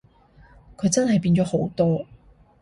[0.77, 2.07] 佢真係變咗好多